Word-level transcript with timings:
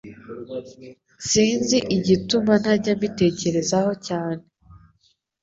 sinz 1.29 1.67
igituma 1.97 2.53
ntajya 2.61 2.93
mbitekereza 2.97 3.75
ho 3.85 3.91
cyane 4.07 4.43